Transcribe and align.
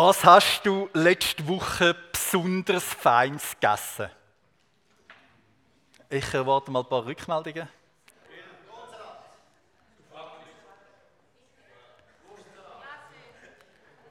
Was 0.00 0.24
hast 0.24 0.64
du 0.64 0.88
letzte 0.92 1.48
Woche 1.48 1.92
besonders 2.12 2.84
Feins 2.84 3.58
gegessen? 3.58 4.08
Ich 6.08 6.32
erwarte 6.32 6.70
mal 6.70 6.84
ein 6.84 6.88
paar 6.88 7.04
Rückmeldungen. 7.04 7.68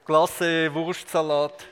Glasse, 0.04 0.74
Wurstsalat. 0.74 1.66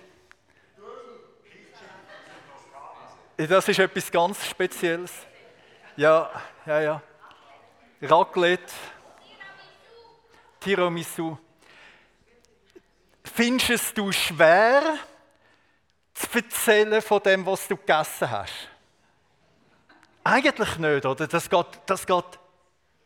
Das 3.37 3.69
ist 3.69 3.79
etwas 3.79 4.11
ganz 4.11 4.47
Spezielles. 4.47 5.13
Ja, 5.95 6.31
ja, 6.65 6.81
ja. 6.81 7.03
Raclette. 8.01 8.73
Tiramisu. 10.59 11.37
Findest 13.37 13.99
du 13.99 14.09
es 14.09 14.17
schwer, 14.17 14.97
zu 16.15 16.27
erzählen 16.39 17.03
von 17.03 17.23
dem, 17.23 17.45
was 17.45 17.69
du 17.69 17.77
gegessen 17.77 18.31
hast? 18.31 18.71
Eigentlich 20.25 20.79
nicht, 20.79 21.05
oder? 21.05 21.27
Das 21.27 21.51
geht, 21.51 21.67
das 21.85 22.07
geht 22.07 22.25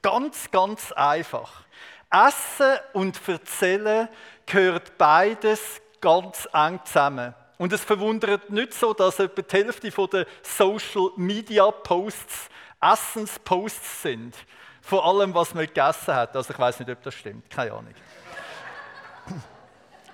ganz, 0.01 0.49
ganz 0.53 0.93
einfach. 0.93 1.65
Essen 2.13 2.79
und 2.93 3.21
Erzählen 3.29 4.09
gehört 4.47 4.97
beides 4.97 5.83
ganz 6.01 6.49
eng 6.53 6.79
zusammen. 6.85 7.35
Und 7.59 7.73
es 7.73 7.83
verwundert 7.83 8.51
nicht 8.51 8.73
so, 8.73 8.95
dass 8.95 9.19
etwa 9.19 9.43
die 9.43 9.57
Hälfte 9.57 9.91
der 9.91 10.27
Social 10.45 11.11
Media 11.17 11.69
Posts 11.73 12.49
Essensposts 12.81 14.03
sind. 14.03 14.37
Vor 14.81 15.05
allem, 15.05 15.35
was 15.35 15.55
man 15.55 15.67
gegessen 15.67 16.15
hat. 16.15 16.37
Also 16.37 16.53
ich 16.53 16.59
weiß 16.59 16.79
nicht, 16.79 16.91
ob 16.93 17.03
das 17.03 17.15
stimmt. 17.15 17.51
Keine 17.51 17.73
Ahnung. 17.73 17.95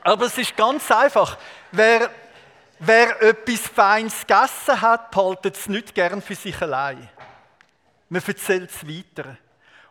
Aber 0.06 0.26
es 0.26 0.38
ist 0.38 0.56
ganz 0.56 0.88
einfach. 0.92 1.36
Wer, 1.72 2.10
wer 2.78 3.20
etwas 3.22 3.66
Feines 3.66 4.24
gegessen 4.24 4.80
hat, 4.80 5.10
behaltet 5.10 5.56
es 5.56 5.68
nicht 5.68 5.96
gern 5.96 6.22
für 6.22 6.36
sich 6.36 6.62
allein. 6.62 7.08
Man 8.08 8.22
erzählt 8.24 8.70
es 8.70 8.86
weiter. 8.86 9.36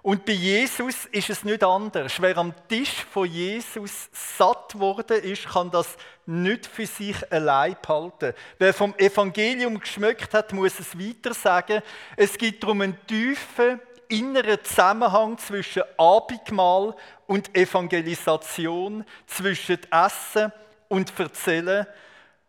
Und 0.01 0.23
bei 0.23 0.31
Jesus 0.31 1.03
ist 1.11 1.29
es 1.29 1.43
nicht 1.43 1.61
anders. 1.65 2.21
Wer 2.21 2.37
am 2.37 2.53
Tisch 2.69 3.03
von 3.11 3.29
Jesus 3.29 4.07
satt 4.13 4.79
worden 4.79 5.21
ist, 5.21 5.49
kann 5.49 5.69
das 5.69 5.97
nicht 6.25 6.65
für 6.65 6.87
sich 6.87 7.29
allein 7.29 7.75
behalten. 7.81 8.33
Wer 8.57 8.73
vom 8.73 8.95
Evangelium 8.95 9.77
geschmeckt 9.77 10.33
hat, 10.33 10.53
muss 10.53 10.79
es 10.79 10.97
weiter 10.97 11.33
sagen. 11.33 11.81
Es 12.15 12.37
gibt 12.37 12.63
darum 12.63 12.79
einen 12.79 13.05
tiefen 13.05 13.81
inneren 14.07 14.63
Zusammenhang 14.63 15.37
zwischen 15.37 15.83
Abendmahl 15.97 16.95
und 17.27 17.55
Evangelisation, 17.55 19.05
zwischen 19.27 19.79
Essen 19.91 20.51
und 20.87 21.17
Erzählen. 21.19 21.87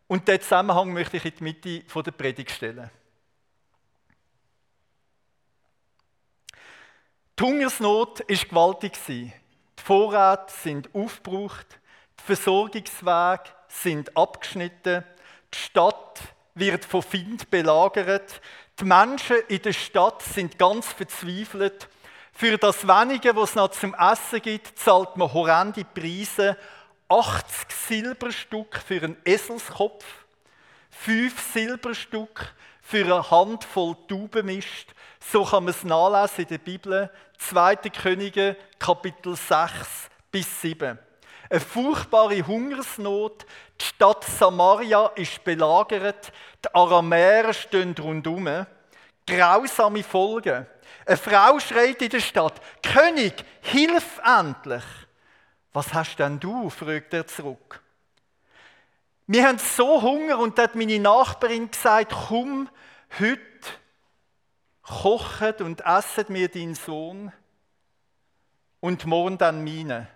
Und 0.06 0.28
diesen 0.28 0.42
Zusammenhang 0.42 0.92
möchte 0.92 1.16
ich 1.16 1.24
in 1.24 1.32
die 1.38 1.44
Mitte 1.44 2.02
der 2.02 2.10
Predigt 2.12 2.50
stellen. 2.50 2.90
Die 7.38 7.44
Hungersnot 7.44 8.20
war 8.20 8.36
gewaltig. 8.48 8.98
Die 9.06 9.32
Vorräte 9.82 10.52
sind 10.62 10.94
aufgebraucht, 10.94 11.66
die 12.18 12.24
Versorgungswege 12.24 13.44
sind 13.68 14.16
abgeschnitten, 14.16 15.04
die 15.52 15.58
Stadt 15.58 16.22
wird 16.54 16.84
von 16.84 17.02
Find 17.02 17.50
belagert, 17.50 18.40
die 18.80 18.84
Menschen 18.84 19.36
in 19.48 19.62
der 19.62 19.74
Stadt 19.74 20.22
sind 20.22 20.58
ganz 20.58 20.86
verzweifelt. 20.92 21.88
Für 22.38 22.58
das 22.58 22.86
Wenige, 22.86 23.34
was 23.34 23.48
es 23.50 23.54
noch 23.54 23.70
zum 23.70 23.94
Essen 23.94 24.42
gibt, 24.42 24.78
zahlt 24.78 25.16
man 25.16 25.32
horrende 25.32 25.86
Preise. 25.86 26.58
80 27.08 27.70
Silberstück 27.70 28.76
für 28.86 29.02
einen 29.02 29.16
Eselskopf, 29.24 30.04
5 30.90 31.52
Silberstück 31.54 32.54
für 32.82 33.06
eine 33.06 33.30
Handvoll 33.30 33.96
Taubenmist. 34.06 34.88
So 35.18 35.44
kann 35.46 35.64
man 35.64 35.70
es 35.72 35.82
nachlesen 35.82 36.42
in 36.42 36.48
der 36.48 36.58
Bibel. 36.58 37.10
2. 37.38 37.76
Könige, 37.76 38.58
Kapitel 38.78 39.34
6 39.34 40.10
bis 40.30 40.60
7. 40.60 40.98
Eine 41.48 41.60
furchtbare 41.60 42.46
Hungersnot. 42.46 43.46
Die 43.80 43.84
Stadt 43.86 44.24
Samaria 44.24 45.06
ist 45.14 45.42
belagert. 45.42 46.30
Die 46.62 46.74
Aramäer 46.74 47.54
stehen 47.54 47.94
rundum. 47.98 48.66
Grausame 49.26 50.02
Folgen. 50.02 50.66
Eine 51.06 51.16
Frau 51.16 51.60
schreit 51.60 52.02
in 52.02 52.10
der 52.10 52.20
Stadt: 52.20 52.60
König, 52.82 53.32
hilf 53.62 54.20
endlich! 54.24 54.84
Was 55.72 55.94
hast 55.94 56.16
denn 56.16 56.40
du? 56.40 56.68
fragt 56.68 57.14
er 57.14 57.26
zurück. 57.26 57.80
Wir 59.28 59.46
haben 59.46 59.58
so 59.58 60.02
Hunger 60.02 60.38
und 60.38 60.58
hat 60.58 60.74
meine 60.74 60.98
Nachbarin 60.98 61.70
gesagt: 61.70 62.12
Komm, 62.28 62.68
heute 63.20 63.40
kochet 64.82 65.60
und 65.60 65.80
esset 65.84 66.28
mir 66.28 66.48
deinen 66.48 66.74
Sohn 66.74 67.32
und 68.80 69.06
morgen 69.06 69.38
dann 69.38 69.62
meine. 69.64 70.08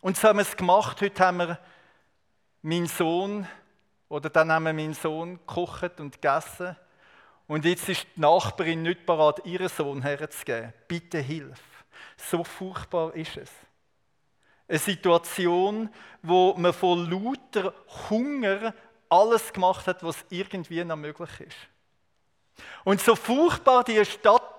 Und 0.00 0.16
so 0.16 0.28
haben 0.28 0.38
wir 0.38 0.42
es 0.42 0.56
gemacht. 0.56 1.00
Heute 1.00 1.24
haben 1.24 1.36
wir 1.38 1.58
meinen 2.62 2.86
Sohn, 2.86 3.46
oder 4.08 4.30
dann 4.30 4.50
haben 4.52 4.64
wir 4.64 4.72
meinen 4.72 4.94
Sohn 4.94 5.38
gekocht 5.38 6.00
und 6.00 6.20
gegessen. 6.20 6.76
Und 7.46 7.64
jetzt 7.64 7.88
ist 7.88 8.06
die 8.16 8.20
Nachbarin 8.20 8.82
nicht 8.82 9.04
bereit, 9.04 9.44
ihren 9.44 9.68
Sohn 9.68 10.02
herzugeben. 10.02 10.72
Bitte 10.88 11.18
hilf. 11.18 11.60
So 12.16 12.44
furchtbar 12.44 13.14
ist 13.14 13.36
es. 13.36 13.50
Eine 14.68 14.78
Situation, 14.78 15.90
wo 16.22 16.54
man 16.56 16.72
von 16.72 17.10
lauter 17.10 17.74
Hunger 18.08 18.74
alles 19.08 19.52
gemacht 19.52 19.86
hat, 19.86 20.02
was 20.02 20.24
irgendwie 20.30 20.82
noch 20.84 20.96
möglich 20.96 21.40
ist. 21.40 21.56
Und 22.84 23.00
so 23.00 23.14
furchtbar 23.14 23.84
die 23.84 24.04
Stadt 24.04 24.52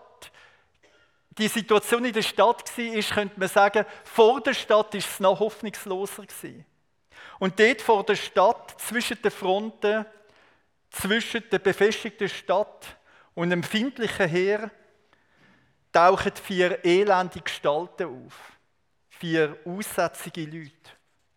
die 1.37 1.47
Situation 1.47 2.05
in 2.05 2.13
der 2.13 2.21
Stadt 2.21 2.77
war, 2.77 3.01
könnte 3.01 3.39
man 3.39 3.49
sagen, 3.49 3.85
vor 4.03 4.41
der 4.41 4.53
Stadt 4.53 4.93
ist 4.95 5.09
es 5.09 5.19
noch 5.19 5.39
hoffnungsloser. 5.39 6.25
Und 7.39 7.59
dort 7.59 7.81
vor 7.81 8.03
der 8.03 8.15
Stadt, 8.15 8.79
zwischen 8.79 9.21
den 9.21 9.31
Fronten, 9.31 10.05
zwischen 10.93 11.43
der 11.51 11.59
befestigten 11.59 12.29
Stadt 12.29 12.97
und 13.33 13.49
dem 13.49 13.59
empfindlichen 13.59 14.29
Heer, 14.29 14.71
tauchen 15.91 16.31
vier 16.35 16.83
elende 16.85 17.41
Gestalten 17.41 18.25
auf. 18.25 18.57
Vier 19.09 19.57
aussätzige 19.65 20.45
Leute. 20.45 20.71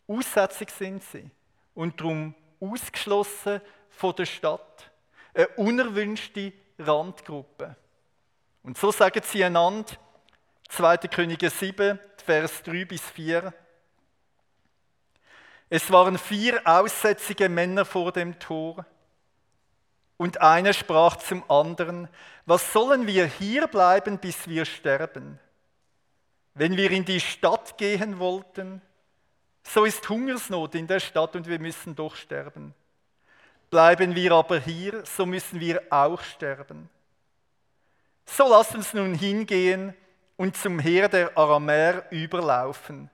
Aussätzig 0.07 0.71
sind 0.71 1.03
sie 1.03 1.31
und 1.75 2.01
darum 2.01 2.35
ausgeschlossen 2.61 3.61
von 3.91 4.15
der 4.15 4.27
Stadt. 4.27 4.91
Eine 5.35 5.49
unerwünschte 5.49 6.53
Randgruppe. 6.79 7.77
Und 8.63 8.79
so 8.79 8.91
sagen 8.91 9.23
sie 9.25 9.45
einander, 9.45 9.93
2. 10.69 10.97
Könige 11.09 11.51
7, 11.51 11.99
Vers 12.25 12.63
3 12.63 12.85
bis 12.85 13.03
4. 13.03 13.53
Es 15.69 15.91
waren 15.91 16.19
vier 16.19 16.61
aussätzige 16.65 17.49
Männer 17.49 17.85
vor 17.85 18.13
dem 18.13 18.39
Tor. 18.39 18.85
Und 20.17 20.41
einer 20.41 20.73
sprach 20.73 21.17
zum 21.17 21.49
anderen, 21.51 22.09
was 22.47 22.73
sollen 22.73 23.07
wir 23.07 23.27
hier 23.27 23.67
bleiben, 23.67 24.19
bis 24.19 24.49
wir 24.49 24.65
sterben? 24.65 25.39
Wenn 26.55 26.77
wir 26.77 26.91
in 26.91 27.05
die 27.05 27.21
Stadt 27.21 27.77
gehen 27.77 28.19
wollten, 28.19 28.81
so 29.63 29.85
ist 29.85 30.09
Hungersnot 30.09 30.75
in 30.75 30.87
der 30.87 31.01
Stadt 31.01 31.37
und 31.37 31.47
wir 31.47 31.59
müssen 31.59 31.95
doch 31.95 32.15
sterben. 32.17 32.73
Bleiben 33.69 34.15
wir 34.15 34.33
aber 34.33 34.59
hier, 34.59 35.05
so 35.05 35.27
müssen 35.27 35.61
wir 35.61 35.83
auch 35.91 36.23
sterben. 36.23 36.89
So 38.25 38.49
lasst 38.49 38.75
uns 38.75 38.95
nun 38.95 39.15
hingehen 39.15 39.93
und 40.37 40.57
zum 40.57 40.79
Heer 40.79 41.09
der 41.09 41.37
Aramäer 41.37 42.07
überlaufen. 42.11 43.11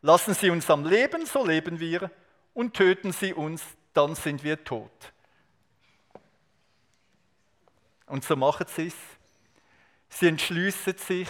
Lassen 0.00 0.34
Sie 0.34 0.50
uns 0.50 0.68
am 0.70 0.84
Leben, 0.84 1.26
so 1.26 1.46
leben 1.46 1.80
wir, 1.80 2.10
und 2.54 2.74
töten 2.74 3.12
Sie 3.12 3.32
uns, 3.32 3.62
dann 3.94 4.14
sind 4.14 4.44
wir 4.44 4.62
tot. 4.64 5.12
Und 8.08 8.24
so 8.24 8.36
machen 8.36 8.66
sie 8.68 8.88
es. 8.88 8.96
Sie 10.08 10.28
entschließen 10.28 10.96
sich 10.96 11.28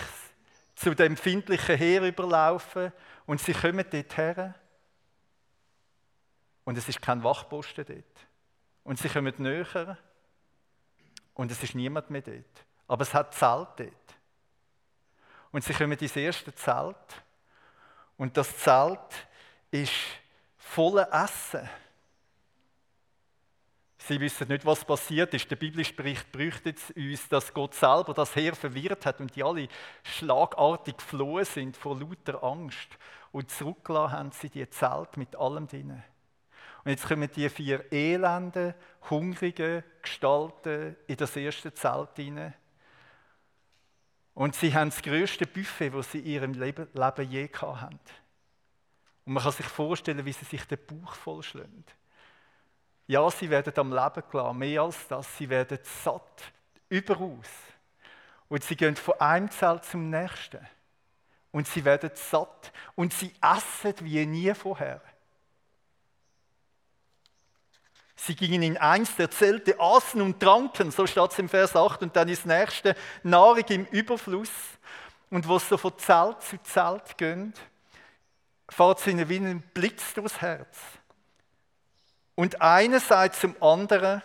zu 0.75 0.95
dem 0.95 1.13
empfindlichen 1.13 1.77
Heer 1.77 2.03
überlaufen 2.03 2.93
und 3.27 3.41
sie 3.41 3.53
kommen 3.53 3.85
dort 3.91 4.17
her. 4.17 4.55
Und 6.65 6.79
es 6.79 6.89
ist 6.89 7.03
kein 7.03 7.23
Wachposten 7.25 7.85
dort. 7.85 8.27
Und 8.85 8.99
sie 8.99 9.09
kommen 9.09 9.35
näher 9.39 9.99
und 11.35 11.51
es 11.51 11.63
ist 11.63 11.75
niemand 11.75 12.11
mehr 12.11 12.23
dort. 12.23 12.65
Aber 12.87 13.03
es 13.03 13.13
hat 13.13 13.35
Zelt 13.35 13.69
dort. 13.77 13.93
Und 15.51 15.65
sie 15.65 15.73
kommen 15.73 15.99
ins 15.99 16.17
erste 16.17 16.55
Zelt. 16.55 16.97
Und 18.17 18.37
das 18.37 18.57
Zelt 18.59 19.27
ist 19.71 19.93
voller 20.57 21.09
Essen. 21.13 21.69
Sie 23.99 24.21
wissen 24.21 24.49
nicht, 24.49 24.65
was 24.65 24.85
passiert 24.85 25.35
ist. 25.35 25.51
Der 25.51 25.57
biblische 25.57 25.93
Bericht 25.93 26.31
berichtet 26.31 26.79
uns, 26.97 27.29
dass 27.29 27.53
Gott 27.53 27.75
selber 27.75 28.15
das 28.15 28.35
Heer 28.37 28.55
verwirrt 28.55 29.05
hat 29.05 29.21
und 29.21 29.35
die 29.35 29.43
alle 29.43 29.69
schlagartig 30.05 30.97
geflohen 30.97 31.45
sind 31.45 31.77
vor 31.77 31.99
lauter 31.99 32.43
Angst. 32.43 32.89
Und 33.33 33.51
zurückgelassen 33.51 34.13
haben 34.13 34.31
sie 34.31 34.49
die 34.49 34.69
Zelt 34.71 35.17
mit 35.17 35.35
allem 35.37 35.67
drinnen. 35.67 36.03
Und 36.85 36.93
jetzt 36.93 37.07
kommen 37.07 37.29
die 37.35 37.49
vier 37.49 37.93
elenden, 37.93 38.73
hungrigen 39.11 39.83
Gestalten 40.01 40.97
in 41.07 41.17
das 41.17 41.37
erste 41.37 41.75
Zelt 41.75 42.11
hinein. 42.17 42.55
Und 44.33 44.55
sie 44.55 44.73
haben 44.73 44.91
das 44.91 45.03
größte 45.03 45.47
Buffet, 45.47 45.91
das 45.91 46.13
sie 46.13 46.21
in 46.21 46.27
ihrem 46.27 46.53
Leben, 46.53 46.87
je 47.29 47.49
hatten. 47.49 47.99
Und 49.25 49.33
man 49.33 49.43
kann 49.43 49.53
sich 49.53 49.67
vorstellen, 49.67 50.25
wie 50.25 50.33
sie 50.33 50.45
sich 50.45 50.65
den 50.65 50.79
Bauch 50.87 51.15
vollschlagen. 51.15 51.85
Ja, 53.09 53.31
sie 53.31 53.49
werden 53.49 53.73
am 53.79 53.91
Leben 53.91 54.23
gelassen, 54.31 54.59
mehr 54.59 54.83
als 54.83 55.09
das. 55.09 55.37
Sie 55.39 55.49
werden 55.49 55.79
satt, 56.05 56.45
überaus. 56.91 57.49
Und 58.49 58.63
sie 58.63 58.77
gehen 58.77 58.97
von 58.97 59.19
einem 59.19 59.51
Zelt 59.51 59.85
zum 59.87 60.11
nächsten. 60.11 60.61
Und 61.51 61.67
sie 61.67 61.85
werden 61.87 62.11
satt. 62.15 62.71
Und 62.95 63.15
sie 63.15 63.33
essen 63.41 63.95
wie 64.01 64.27
nie 64.27 64.53
vorher. 64.55 65.01
Sie 68.15 68.37
gingen 68.37 68.63
in 68.63 68.77
eins 68.77 69.17
der 69.17 69.31
Zelte, 69.31 69.81
aßen 69.81 70.21
und 70.21 70.39
tranken, 70.41 70.91
so 70.91 71.07
steht 71.07 71.31
es 71.31 71.39
im 71.39 71.49
Vers 71.49 71.77
8, 71.77 72.03
und 72.03 72.17
dann 72.17 72.29
ist 72.29 72.45
das 72.45 72.59
nächste 72.59 72.97
Nahrung 73.23 73.65
im 73.69 73.87
Überfluss. 73.87 74.51
Und 75.31 75.49
was 75.49 75.69
so 75.69 75.79
von 75.79 75.97
Zelt 75.97 76.43
zu 76.43 76.59
Zelt 76.63 77.17
gehen, 77.17 77.55
fährt 78.69 78.99
es 78.99 79.07
ihnen 79.07 79.29
wie 79.29 79.37
ein 79.37 79.63
Blitz 79.73 80.13
durchs 80.15 80.41
Herz. 80.43 80.77
Und 82.39 82.63
einerseits 82.63 83.41
zum 83.41 83.61
anderen, 83.61 84.23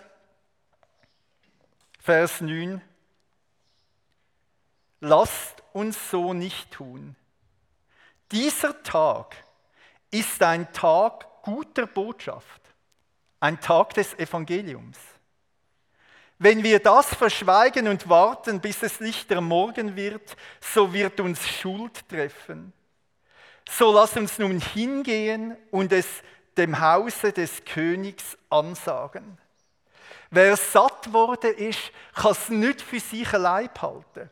Vers 1.99 2.41
9, 2.41 2.79
lasst 4.99 5.63
uns 5.73 6.11
so 6.11 6.31
nicht 6.31 6.69
tun. 6.69 7.15
Dieser 8.31 8.83
Tag 8.83 9.35
ist 10.11 10.43
ein 10.43 10.71
Tag 10.73 11.25
guter 11.41 11.87
Botschaft, 11.87 12.61
ein 13.39 13.59
Tag 13.59 13.95
des 13.95 14.13
Evangeliums. 14.19 14.99
Wenn 16.37 16.61
wir 16.61 16.77
das 16.77 17.15
verschweigen 17.15 17.87
und 17.87 18.07
warten, 18.07 18.61
bis 18.61 18.83
es 18.83 18.99
lichter 18.99 19.41
Morgen 19.41 19.95
wird, 19.95 20.37
so 20.61 20.93
wird 20.93 21.19
uns 21.19 21.49
Schuld 21.49 22.07
treffen. 22.07 22.73
So 23.67 23.91
lass 23.91 24.15
uns 24.15 24.37
nun 24.37 24.59
hingehen 24.59 25.57
und 25.71 25.91
es 25.91 26.05
dem 26.57 26.79
Hause 26.79 27.31
des 27.31 27.63
Königs 27.65 28.37
ansagen. 28.49 29.37
Wer 30.29 30.57
satt 30.57 31.13
wurde 31.13 31.49
ist, 31.49 31.91
kann 32.15 32.31
es 32.31 32.49
nicht 32.49 32.81
für 32.81 32.99
sich 32.99 33.31
allein 33.33 33.69
behalten. 33.73 34.29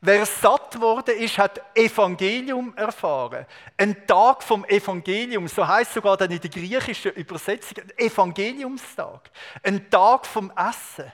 Wer 0.00 0.26
satt 0.26 0.80
wurde 0.80 1.12
ist, 1.12 1.38
hat 1.38 1.60
Evangelium 1.76 2.76
erfahren. 2.76 3.46
Ein 3.76 4.06
Tag 4.06 4.42
vom 4.42 4.64
Evangelium, 4.64 5.46
so 5.46 5.66
heißt 5.66 5.94
sogar 5.94 6.16
dann 6.16 6.30
in 6.30 6.40
der 6.40 6.50
griechischen 6.50 7.12
Übersetzung, 7.12 7.84
ein 7.84 8.06
Evangeliumstag. 8.06 9.30
Ein 9.62 9.88
Tag 9.90 10.26
vom 10.26 10.50
Essen. 10.56 11.12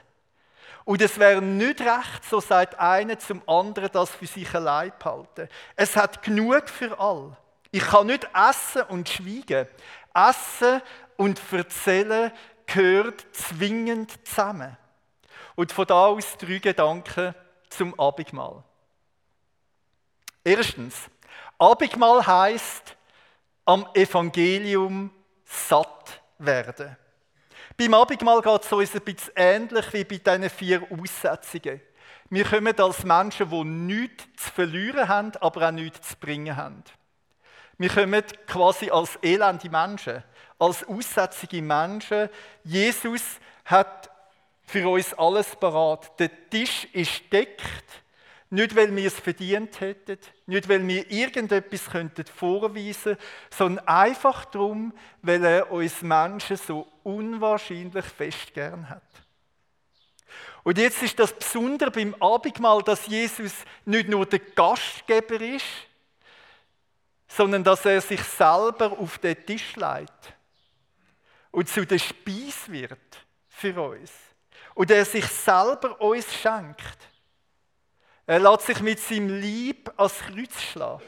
Und 0.85 1.03
es 1.03 1.19
wäre 1.19 1.39
nicht 1.39 1.81
recht, 1.81 2.25
so 2.27 2.39
sagt 2.39 2.79
einer 2.79 3.19
zum 3.19 3.47
anderen, 3.47 3.91
das 3.91 4.09
für 4.09 4.25
sich 4.25 4.51
allein 4.55 4.91
behalten. 4.97 5.47
Es 5.75 5.95
hat 5.95 6.23
genug 6.23 6.67
für 6.67 6.99
alle. 6.99 7.37
Ich 7.71 7.83
kann 7.83 8.07
nicht 8.07 8.27
essen 8.33 8.81
und 8.89 9.07
schweigen. 9.07 9.67
Essen 10.27 10.81
und 11.17 11.41
Erzählen 11.51 12.31
gehört 12.65 13.25
zwingend 13.31 14.25
zusammen. 14.27 14.77
Und 15.55 15.71
von 15.71 15.85
da 15.85 16.07
aus 16.07 16.37
drei 16.37 16.59
Gedanken 16.59 17.35
zum 17.69 17.99
Abendmahl. 17.99 18.63
Erstens, 20.43 20.95
Abendmahl 21.57 22.25
heißt 22.25 22.95
am 23.65 23.87
Evangelium 23.93 25.11
satt 25.45 26.21
werden. 26.37 26.95
Beim 27.77 27.93
Abendmahl 27.93 28.41
geht 28.41 28.63
es 28.63 28.71
uns 28.71 28.95
ein 28.95 29.01
bisschen 29.01 29.33
ähnlich 29.35 29.93
wie 29.93 30.03
bei 30.03 30.17
diesen 30.17 30.49
vier 30.49 30.87
Aussetzungen. 30.91 31.81
Wir 32.29 32.45
kommen 32.45 32.79
als 32.79 33.03
Menschen, 33.03 33.49
die 33.49 33.63
nichts 33.63 34.25
zu 34.37 34.51
verlieren 34.51 35.07
haben, 35.07 35.31
aber 35.39 35.67
auch 35.67 35.71
nichts 35.71 36.09
zu 36.09 36.15
bringen 36.17 36.55
haben. 36.55 36.83
Wir 37.79 37.89
kommen 37.89 38.23
quasi 38.45 38.89
als 38.89 39.17
elende 39.21 39.69
Menschen, 39.69 40.21
als 40.59 40.85
aussätzige 40.85 41.61
Menschen. 41.61 42.27
Jesus 42.65 43.39
hat 43.63 44.11
für 44.65 44.87
uns 44.89 45.13
alles 45.13 45.55
parat. 45.55 46.19
Der 46.19 46.49
Tisch 46.49 46.87
ist 46.91 47.23
deckt, 47.31 47.63
nicht 48.49 48.75
weil 48.75 48.93
wir 48.93 49.07
es 49.07 49.13
verdient 49.13 49.79
hätten, 49.79 50.17
nicht 50.45 50.67
weil 50.67 50.85
wir 50.85 51.09
irgendetwas 51.09 51.89
könnten 51.89 52.25
vorweisen 52.25 53.15
sondern 53.49 53.87
einfach 53.87 54.43
darum, 54.45 54.91
weil 55.21 55.45
er 55.45 55.71
uns 55.71 56.01
Menschen 56.01 56.57
so 56.57 56.85
unwahrscheinlich 57.03 58.05
fest 58.05 58.53
gern 58.53 58.89
hat. 58.89 59.03
Und 60.63 60.77
jetzt 60.77 61.01
ist 61.01 61.17
das 61.17 61.31
Besondere 61.31 61.91
beim 61.91 62.13
Abendmahl, 62.19 62.83
dass 62.83 63.07
Jesus 63.07 63.53
nicht 63.85 64.09
nur 64.09 64.25
der 64.25 64.39
Gastgeber 64.39 65.39
ist, 65.39 65.63
sondern 67.29 67.63
dass 67.63 67.85
er 67.85 68.01
sich 68.01 68.21
selber 68.23 68.91
auf 68.91 69.19
den 69.19 69.45
Tisch 69.45 69.75
legt 69.75 70.33
und 71.51 71.69
zu 71.69 71.85
der 71.85 71.99
Speis 71.99 72.67
wird 72.67 72.99
für 73.47 73.79
uns. 73.81 74.11
Und 74.73 74.91
er 74.91 75.05
sich 75.05 75.25
selber 75.25 75.99
uns 76.01 76.33
schenkt. 76.33 76.97
Er 78.25 78.39
lässt 78.39 78.67
sich 78.67 78.79
mit 78.81 78.99
seinem 78.99 79.39
Lieb 79.39 79.91
ans 79.97 80.19
Kreuz 80.19 80.61
schlagen. 80.61 81.03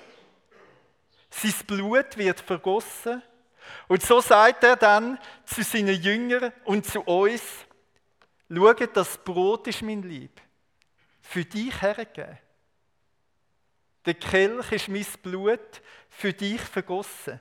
Sein 1.29 1.53
Blut 1.65 2.17
wird 2.17 2.39
vergossen. 2.39 3.21
Und 3.87 4.03
so 4.03 4.19
sagt 4.21 4.63
er 4.63 4.75
dann 4.75 5.17
zu 5.45 5.63
seinen 5.63 6.01
Jüngern 6.01 6.51
und 6.65 6.85
zu 6.85 7.01
uns, 7.01 7.41
schaut, 8.49 8.97
das 8.97 9.17
Brot 9.17 9.67
ist 9.67 9.81
mein 9.81 10.01
Lieb, 10.01 10.41
für 11.21 11.45
dich 11.45 11.81
hergegeben. 11.81 12.37
Der 14.05 14.15
Kelch 14.15 14.71
ist 14.71 14.87
mein 14.87 15.05
Blut 15.21 15.81
für 16.09 16.33
dich 16.33 16.61
vergossen. 16.61 17.39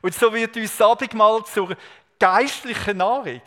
Und 0.00 0.14
so 0.14 0.32
wird 0.32 0.56
uns 0.56 0.80
Abendmahl 0.80 1.44
zur 1.44 1.76
geistlichen 2.18 2.98
Nahrung. 2.98 3.42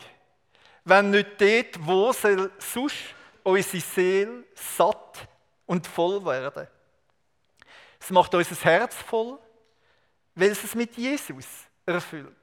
Wenn 0.84 1.10
nicht 1.10 1.40
dort, 1.40 1.86
wo 1.86 2.12
soll 2.12 2.50
sonst 2.58 2.96
unsere 3.42 3.80
Seele 3.82 4.44
satt 4.54 5.28
und 5.66 5.86
voll 5.86 6.24
werden. 6.24 6.68
Es 8.00 8.10
macht 8.10 8.34
unser 8.34 8.56
Herz 8.64 8.94
voll, 8.94 9.38
weil 10.34 10.50
es 10.50 10.62
es 10.62 10.74
mit 10.74 10.96
Jesus 10.96 11.46
erfüllt. 11.84 12.37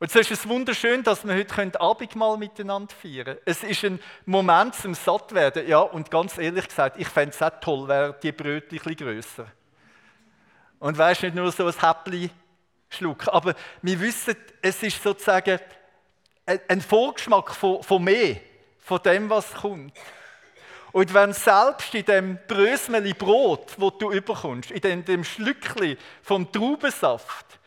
Und 0.00 0.12
so 0.12 0.20
ist 0.20 0.30
es 0.30 0.48
wunderschön, 0.48 1.02
dass 1.02 1.26
wir 1.26 1.34
heute 1.34 1.80
Abendmahl 1.80 2.36
miteinander 2.36 2.94
feiern 2.94 3.24
können. 3.24 3.38
Es 3.44 3.64
ist 3.64 3.84
ein 3.84 3.98
Moment 4.26 4.76
zum 4.76 4.94
Sattwerden. 4.94 5.66
Ja, 5.66 5.80
und 5.80 6.08
ganz 6.08 6.38
ehrlich 6.38 6.68
gesagt, 6.68 7.00
ich 7.00 7.08
fände 7.08 7.34
es 7.34 7.42
auch 7.42 7.60
toll, 7.60 7.88
wäre 7.88 8.16
die 8.22 8.30
Brötchen 8.30 8.80
ein 8.84 8.94
grösser. 8.94 9.46
Und 10.78 10.96
weißt 10.96 11.24
nicht 11.24 11.34
nur 11.34 11.50
so 11.50 11.66
ein 11.66 11.74
Häppchen 11.80 12.30
schlucken. 12.88 13.28
Aber 13.30 13.54
wir 13.82 13.98
wissen, 13.98 14.36
es 14.62 14.80
ist 14.84 15.02
sozusagen 15.02 15.58
ein 16.46 16.80
Vorgeschmack 16.80 17.52
von, 17.52 17.82
von 17.82 18.02
mehr, 18.02 18.36
von 18.78 19.02
dem, 19.02 19.28
was 19.28 19.52
kommt. 19.52 19.92
Und 20.92 21.12
wenn 21.12 21.32
selbst 21.32 21.92
in 21.94 22.04
dem 22.04 22.38
Brösmeli 22.46 23.14
Brot, 23.14 23.74
wo 23.76 23.90
du 23.90 24.12
überkommst, 24.12 24.70
in 24.70 24.80
dem, 24.80 25.04
dem 25.04 25.24
Schlückli 25.24 25.98
vom 26.22 26.50
Traubensaft, 26.50 27.57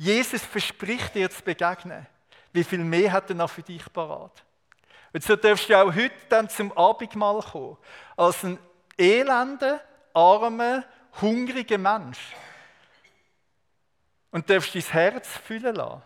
Jesus 0.00 0.40
verspricht 0.40 1.14
dir 1.14 1.30
zu 1.30 1.42
begegnen, 1.42 2.06
wie 2.54 2.64
viel 2.64 2.78
mehr 2.78 3.12
hat 3.12 3.28
er 3.28 3.36
noch 3.36 3.50
für 3.50 3.60
dich 3.60 3.84
parat? 3.92 4.42
Und 5.12 5.22
so 5.22 5.36
darfst 5.36 5.68
du 5.68 5.78
auch 5.78 5.94
heute 5.94 6.14
dann 6.30 6.48
zum 6.48 6.72
Abendmahl 6.72 7.42
kommen, 7.42 7.76
als 8.16 8.42
ein 8.42 8.58
elender, 8.96 9.78
armer, 10.14 10.84
hungriger 11.20 11.76
Mensch. 11.76 12.18
Und 14.30 14.48
darfst 14.48 14.74
dein 14.74 14.82
Herz 14.84 15.28
füllen 15.36 15.74
lassen 15.74 16.00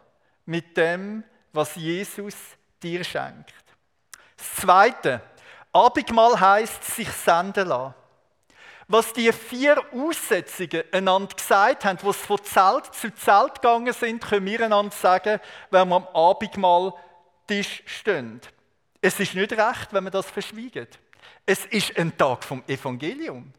mit 0.44 0.76
dem, 0.76 1.22
was 1.52 1.76
Jesus 1.76 2.34
dir 2.82 3.04
schenkt. 3.04 3.54
Das 4.36 4.56
Zweite, 4.56 5.20
Abendmahl 5.72 6.40
heißt 6.40 6.82
sich 6.82 7.12
senden 7.12 7.68
lassen. 7.68 7.94
Was 8.86 9.12
die 9.12 9.32
vier 9.32 9.82
Aussetzungen 9.92 10.84
einander 10.92 11.34
gesagt 11.34 11.84
haben, 11.84 11.98
was 12.02 12.16
von 12.16 12.42
Zelt 12.44 12.94
zu 12.94 13.14
Zelt 13.14 13.54
gegangen 13.54 13.92
sind, 13.92 14.22
können 14.22 14.46
wir 14.46 14.60
einander 14.60 14.94
sagen, 14.94 15.40
wenn 15.70 15.88
wir 15.88 15.96
am 15.96 16.08
Abendmahltisch 16.08 17.82
stehen. 17.86 18.40
Es 19.00 19.18
ist 19.20 19.34
nicht 19.34 19.52
recht, 19.52 19.92
wenn 19.92 20.04
man 20.04 20.12
das 20.12 20.30
verschweigt. 20.30 20.98
Es 21.46 21.64
ist 21.66 21.96
ein 21.98 22.16
Tag 22.16 22.44
vom 22.44 22.62
Evangelium. 22.66 23.52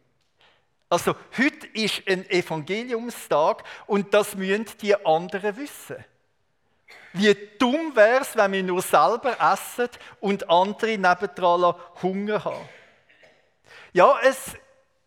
Also 0.89 1.15
heute 1.38 1.67
ist 1.74 2.03
ein 2.08 2.29
Evangeliumstag 2.29 3.63
und 3.88 4.13
das 4.13 4.36
müssen 4.36 4.65
die 4.82 4.96
anderen 5.05 5.58
wissen. 5.58 6.03
Wie 7.13 7.36
dumm 7.58 7.96
wäre 7.96 8.22
es, 8.22 8.36
wenn 8.36 8.51
wir 8.51 8.63
nur 8.63 8.82
selber 8.82 9.38
essen 9.39 9.89
und 10.20 10.50
andere 10.50 10.98
nebendran 10.98 11.75
Hunger 12.03 12.44
haben. 12.44 12.70
Ja, 13.94 14.20
es 14.22 14.55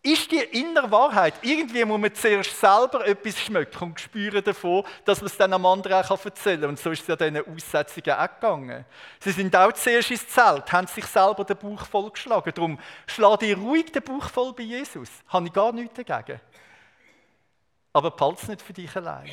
ist 0.02 0.31
die 0.31 0.38
innere 0.38 0.90
Wahrheit. 0.90 1.35
Irgendwie 1.43 1.85
muss 1.85 2.00
man 2.00 2.14
zuerst 2.14 2.59
selber 2.59 3.07
etwas 3.07 3.38
schmecken 3.38 3.85
und 3.85 4.00
spüren 4.00 4.43
davon, 4.43 4.85
dass 5.05 5.21
man 5.21 5.26
es 5.26 5.37
dann 5.37 5.52
am 5.52 5.67
anderen 5.67 6.05
auch 6.05 6.25
erzählen 6.25 6.61
kann. 6.61 6.71
Und 6.71 6.78
so 6.78 6.90
ist 6.90 7.02
es 7.02 7.09
ja 7.09 7.17
diesen 7.17 7.55
Aussetzungen 7.55 8.17
auch 8.17 8.35
gegangen. 8.35 8.85
Sie 9.21 9.33
sind 9.33 9.55
auch 9.57 9.73
zuerst 9.73 10.11
ins 10.11 10.28
Zelt, 10.28 10.73
haben 10.73 10.87
sich 10.87 11.05
selber 11.05 11.45
den 11.45 11.57
Bauch 11.57 11.85
vollgeschlagen. 11.85 12.52
Darum 12.55 12.78
schlag 13.07 13.40
dir 13.40 13.59
ruhig 13.59 13.90
den 13.90 14.02
Bauch 14.02 14.28
voll 14.31 14.52
bei 14.52 14.62
Jesus. 14.62 15.09
Habe 15.28 15.47
ich 15.47 15.52
gar 15.52 15.73
nichts 15.73 16.00
dagegen. 16.02 16.40
Aber 17.93 18.12
behalte 18.12 18.47
nicht 18.50 18.62
für 18.62 18.73
dich 18.73 18.95
allein. 18.95 19.31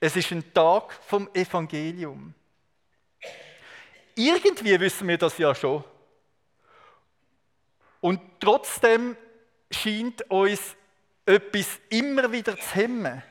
Es 0.00 0.16
ist 0.16 0.30
ein 0.30 0.54
Tag 0.54 0.94
vom 1.06 1.28
Evangelium. 1.34 2.32
Irgendwie 4.14 4.80
wissen 4.80 5.06
wir 5.06 5.18
das 5.18 5.36
ja 5.38 5.54
schon. 5.54 5.84
Und 8.00 8.20
trotzdem 8.40 9.16
scheint 9.70 10.22
uns 10.30 10.76
etwas 11.24 11.78
immer 11.90 12.30
wieder 12.32 12.56
zu 12.58 12.74
hemmen. 12.74 13.22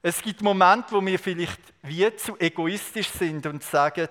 Es 0.00 0.22
gibt 0.22 0.42
Momente, 0.42 0.92
wo 0.92 1.04
wir 1.04 1.18
vielleicht 1.18 1.60
wie 1.82 2.14
zu 2.16 2.38
egoistisch 2.38 3.10
sind 3.10 3.46
und 3.46 3.64
sagen, 3.64 4.08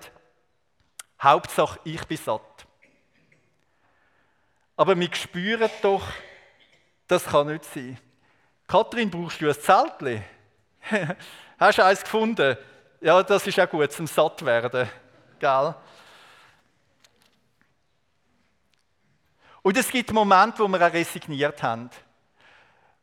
Hauptsache 1.20 1.80
ich 1.84 2.04
bin 2.04 2.18
satt. 2.18 2.66
Aber 4.76 4.98
wir 4.98 5.12
spüren 5.14 5.70
doch, 5.82 6.06
das 7.08 7.24
kann 7.24 7.48
nicht 7.48 7.64
sein. 7.64 7.98
Kathrin, 8.68 9.10
brauchst 9.10 9.40
du 9.40 9.48
ein 9.48 9.54
Zeltchen? 9.54 10.22
Hast 11.58 11.78
du 11.78 11.84
eins 11.84 12.02
gefunden? 12.02 12.56
Ja, 13.00 13.22
das 13.22 13.46
ist 13.46 13.58
auch 13.58 13.68
gut 13.68 13.90
zum 13.90 14.06
satt 14.06 14.44
werden. 14.44 14.88
Gell? 15.38 15.74
Und 19.62 19.76
es 19.76 19.90
gibt 19.90 20.12
Momente, 20.12 20.60
wo 20.60 20.68
wir 20.68 20.86
auch 20.86 20.92
resigniert 20.92 21.62
haben. 21.62 21.90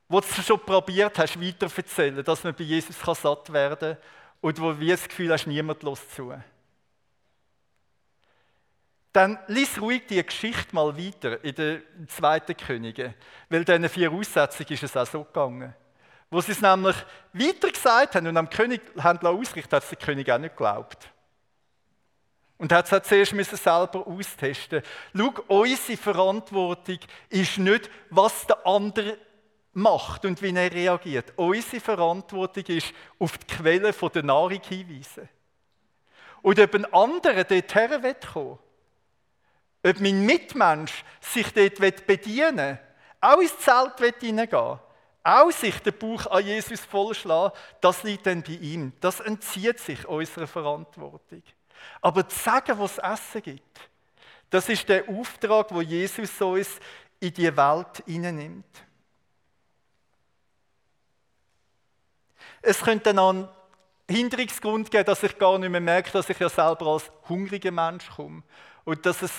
Wo 0.08 0.20
du 0.20 0.28
schon 0.28 0.60
probiert 0.60 1.18
hast, 1.18 1.40
weiter 1.40 1.68
zu 1.68 1.78
erzählen, 1.78 2.24
dass 2.24 2.44
man 2.44 2.54
bei 2.54 2.64
Jesus 2.64 2.96
satt 3.00 3.52
werden 3.52 3.96
kann. 3.96 4.04
Und 4.42 4.62
wo 4.62 4.72
du 4.72 4.86
das 4.86 5.08
Gefühl 5.08 5.32
hast, 5.32 5.48
niemand 5.48 5.82
los 5.84 6.08
zu. 6.10 6.34
Dann 9.12 9.40
lies 9.48 9.80
ruhig 9.80 10.06
die 10.08 10.24
Geschichte 10.24 10.76
mal 10.76 10.98
weiter 10.98 11.44
in 11.44 11.56
den 11.56 11.84
zweiten 12.08 12.56
Königen. 12.56 13.14
Weil 13.50 13.64
diesen 13.64 13.90
vier 13.90 14.12
Aussetzungen 14.12 14.74
ist 14.74 14.84
es 14.84 14.98
auch 14.98 15.08
so 15.08 15.24
gegangen. 15.24 15.74
Wo 16.30 16.42
sie 16.42 16.52
es 16.52 16.62
nämlich 16.62 16.96
weiter 17.34 17.70
gesagt 17.70 18.16
haben 18.16 18.28
und 18.28 18.38
am 18.38 18.50
König 18.50 18.82
ausrichten, 18.98 19.76
hat 19.76 19.84
es 19.84 19.90
der 19.90 19.98
König 20.00 20.30
auch 20.30 20.38
nicht 20.38 20.56
geglaubt. 20.56 21.10
Und 22.58 22.72
hat 22.72 22.92
es 22.92 23.08
zuerst 23.08 23.32
selber 23.32 24.08
austesten. 24.08 24.82
Schau, 25.16 25.34
unsere 25.48 25.98
Verantwortung 25.98 27.00
ist 27.30 27.58
nicht, 27.58 27.90
was 28.10 28.48
der 28.48 28.66
andere 28.66 29.18
macht 29.74 30.26
und 30.26 30.42
wie 30.42 30.56
er 30.56 30.72
reagiert. 30.72 31.34
Unsere 31.36 31.82
Verantwortung 31.82 32.64
ist, 32.68 32.94
auf 33.20 33.38
die 33.38 33.48
Quelle 33.48 33.92
der 33.92 34.24
Nahrung 34.24 34.62
hinweisen. 34.62 35.28
Und 36.42 36.60
ob 36.60 36.76
ein 36.76 36.94
anderer 36.94 37.44
dorthin 37.44 38.16
kommen 38.34 38.60
ob 39.84 40.00
mein 40.00 40.26
Mitmensch 40.26 41.04
sich 41.22 41.54
dort 41.54 42.08
bedienen 42.08 42.80
auch 43.22 43.40
ins 43.40 43.58
Zelt 43.60 44.20
hineingehen 44.20 44.80
auch 45.26 45.52
sich 45.52 45.80
den 45.80 45.98
Bauch 45.98 46.28
an 46.28 46.46
Jesus 46.46 46.82
vollschlagen, 46.82 47.58
das 47.82 48.04
liegt 48.04 48.28
dann 48.28 48.44
bei 48.44 48.54
ihm. 48.54 48.94
Das 49.02 49.20
entzieht 49.20 49.80
sich 49.80 50.08
unserer 50.08 50.46
Verantwortung. 50.46 51.42
Aber 52.02 52.28
zu 52.28 52.38
sagen, 52.38 52.78
was 52.78 52.98
es 52.98 52.98
Essen 53.00 53.42
gibt, 53.42 53.80
das 54.50 54.70
ist 54.70 54.88
der 54.88 55.08
Auftrag, 55.10 55.74
wo 55.74 55.82
Jesus 55.82 56.42
uns 56.42 56.80
in 57.20 57.34
die 57.34 57.56
Welt 57.58 58.04
hineinnimmt. 58.06 58.66
Es 62.62 62.82
könnte 62.82 63.14
dann 63.14 63.20
einen 63.20 63.50
Hinderungsgrund 64.10 64.90
geben, 64.92 65.06
dass 65.06 65.24
ich 65.24 65.38
gar 65.38 65.58
nicht 65.58 65.70
mehr 65.70 65.82
merke, 65.82 66.12
dass 66.12 66.30
ich 66.30 66.40
ja 66.40 66.50
selber 66.50 66.88
als 66.88 67.12
hungriger 67.28 67.72
Mensch 67.72 68.10
komme. 68.10 68.44
Und 68.84 69.06
dass 69.06 69.22
es 69.22 69.32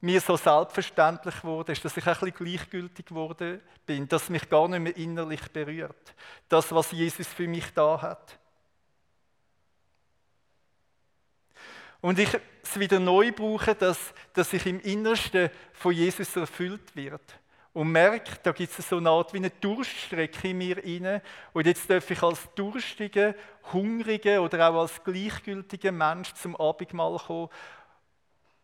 mir 0.00 0.20
so 0.20 0.36
selbstverständlich 0.36 1.44
wurde, 1.44 1.74
dass 1.74 1.96
ich 1.96 2.06
ein 2.06 2.14
bisschen 2.14 2.34
gleichgültig 2.34 3.06
geworden 3.06 3.60
bin, 3.84 4.08
dass 4.08 4.30
mich 4.30 4.48
gar 4.48 4.66
nicht 4.68 4.80
mehr 4.80 4.96
innerlich 4.96 5.42
berührt. 5.52 6.14
Das, 6.48 6.72
was 6.72 6.90
Jesus 6.92 7.28
für 7.28 7.46
mich 7.46 7.72
da 7.74 8.00
hat. 8.00 8.39
Und 12.00 12.18
ich 12.18 12.30
es 12.62 12.78
wieder 12.78 12.98
neu 12.98 13.32
brauche, 13.32 13.74
dass, 13.74 13.98
dass 14.32 14.52
ich 14.52 14.66
im 14.66 14.80
Innersten 14.80 15.50
von 15.72 15.92
Jesus 15.92 16.34
erfüllt 16.36 16.94
wird. 16.94 17.22
Und 17.72 17.92
merke, 17.92 18.32
da 18.42 18.52
gibt 18.52 18.76
es 18.76 18.88
so 18.88 18.96
eine 18.96 19.10
Art 19.10 19.32
wie 19.32 19.38
eine 19.38 19.50
Durststrecke 19.50 20.48
in 20.48 20.58
mir 20.58 20.82
inne. 20.82 21.22
Und 21.52 21.66
jetzt 21.66 21.88
darf 21.88 22.10
ich 22.10 22.22
als 22.22 22.48
durstiger, 22.54 23.34
hungriger 23.72 24.42
oder 24.42 24.70
auch 24.70 24.80
als 24.80 25.02
gleichgültiger 25.04 25.92
Mensch 25.92 26.32
zum 26.34 26.56
Abendmahl 26.56 27.18
kommen. 27.18 27.48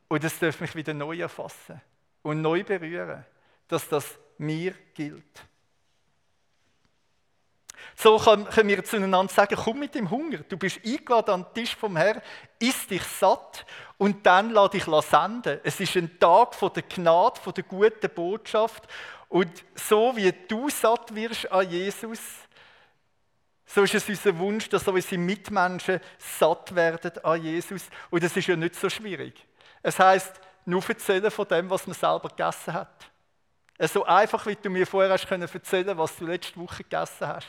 Und 0.08 0.24
das 0.24 0.38
darf 0.38 0.60
mich 0.60 0.74
wieder 0.74 0.94
neu 0.94 1.18
erfassen 1.18 1.80
und 2.22 2.42
neu 2.42 2.64
berühren, 2.64 3.24
dass 3.68 3.88
das 3.88 4.18
mir 4.38 4.74
gilt. 4.94 5.46
So 7.94 8.18
können 8.18 8.68
wir 8.68 8.84
zueinander 8.84 9.32
sagen, 9.32 9.56
komm 9.56 9.80
mit 9.80 9.94
dem 9.94 10.10
Hunger, 10.10 10.38
du 10.38 10.56
bist 10.56 10.80
eingeladen 10.84 11.30
an 11.34 11.42
den 11.44 11.54
Tisch 11.54 11.76
vom 11.76 11.96
Herrn, 11.96 12.20
isst 12.58 12.90
dich 12.90 13.02
satt 13.02 13.64
und 13.98 14.24
dann 14.26 14.50
lass 14.50 14.70
dich 14.70 14.84
senden. 14.84 15.60
Es 15.64 15.80
ist 15.80 15.96
ein 15.96 16.18
Tag 16.18 16.54
von 16.54 16.72
der 16.72 16.82
Gnade, 16.82 17.40
von 17.40 17.54
der 17.54 17.64
guten 17.64 18.10
Botschaft 18.14 18.84
und 19.28 19.50
so 19.74 20.14
wie 20.16 20.32
du 20.48 20.68
satt 20.68 21.14
wirst 21.14 21.50
an 21.50 21.68
Jesus, 21.70 22.20
so 23.66 23.82
ist 23.82 23.94
es 23.94 24.08
unser 24.08 24.38
Wunsch, 24.38 24.68
dass 24.68 24.86
unsere 24.86 25.18
Mitmenschen 25.18 26.00
satt 26.18 26.74
werden 26.74 27.12
an 27.24 27.42
Jesus 27.42 27.88
und 28.10 28.22
das 28.22 28.36
ist 28.36 28.46
ja 28.46 28.56
nicht 28.56 28.76
so 28.76 28.88
schwierig. 28.88 29.44
Es 29.82 29.98
heißt, 29.98 30.40
nur 30.64 30.82
erzählen 30.88 31.30
von 31.30 31.46
dem, 31.48 31.70
was 31.70 31.86
man 31.86 31.94
selber 31.94 32.28
gegessen 32.28 32.72
hat. 32.72 33.10
So 33.78 34.04
einfach, 34.04 34.46
wie 34.46 34.56
du 34.56 34.70
mir 34.70 34.86
vorher 34.86 35.12
hast 35.12 35.30
erzählen, 35.30 35.96
was 35.98 36.16
du 36.16 36.26
letzte 36.26 36.58
Woche 36.58 36.82
gegessen 36.82 37.28
hast. 37.28 37.46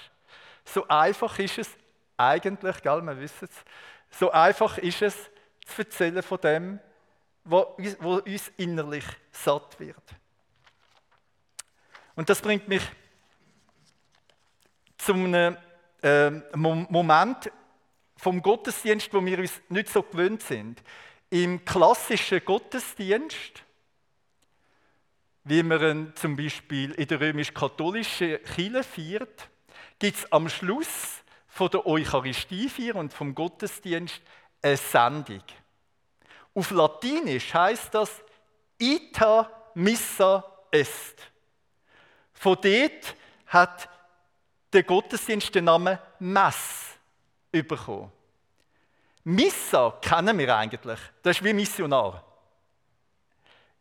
So 0.73 0.87
einfach 0.87 1.39
ist 1.39 1.57
es 1.59 1.69
eigentlich, 2.17 2.81
gell, 2.81 3.01
wir 3.01 3.19
wissen 3.19 3.47
es, 3.49 4.17
so 4.17 4.31
einfach 4.31 4.77
ist 4.77 5.01
es, 5.01 5.15
zu 5.65 5.81
erzählen 5.81 6.23
von 6.23 6.39
dem, 6.41 6.79
was 7.43 7.65
uns 8.25 8.51
innerlich 8.57 9.05
satt 9.31 9.79
wird. 9.79 10.03
Und 12.15 12.29
das 12.29 12.41
bringt 12.41 12.67
mich 12.67 12.83
zu 14.97 15.13
einem 15.13 15.57
äh, 16.01 16.31
Moment 16.55 17.51
vom 18.17 18.41
Gottesdienst, 18.41 19.13
wo 19.13 19.23
wir 19.23 19.39
uns 19.39 19.61
nicht 19.69 19.89
so 19.89 20.01
gewöhnt 20.01 20.41
sind. 20.41 20.81
Im 21.29 21.63
klassischen 21.63 22.43
Gottesdienst, 22.43 23.63
wie 25.43 25.63
man 25.63 26.13
zum 26.15 26.35
Beispiel 26.35 26.91
in 26.91 27.07
der 27.07 27.21
römisch-katholischen 27.21 28.43
Kirche 28.43 28.83
feiert, 28.83 29.49
gibt 29.99 30.17
es 30.17 30.31
am 30.31 30.49
Schluss 30.49 31.23
von 31.47 31.69
der 31.69 31.85
Eucharistiefeier 31.85 32.95
und 32.95 33.13
vom 33.13 33.33
Gottesdienst 33.33 34.21
eine 34.61 34.77
Sendung. 34.77 35.43
Auf 36.53 36.71
Latinisch 36.71 37.53
heißt 37.53 37.93
das 37.93 38.21
Ita 38.77 39.49
Missa 39.73 40.43
Est. 40.71 41.15
Von 42.33 42.57
dort 42.61 43.15
hat 43.47 43.89
der 44.71 44.83
Gottesdienst 44.83 45.53
den 45.53 45.65
Namen 45.65 45.97
Mess 46.19 46.97
bekommen. 47.51 48.11
Missa 49.23 49.97
kennen 50.01 50.37
wir 50.37 50.55
eigentlich. 50.55 50.99
Das 51.21 51.37
ist 51.37 51.43
wie 51.43 51.53
Missionar. 51.53 52.23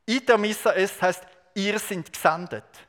Ita 0.06 0.36
Missa 0.36 0.72
Est 0.72 1.00
heißt, 1.00 1.26
ihr 1.54 1.78
sind 1.78 2.12
gesendet. 2.12 2.85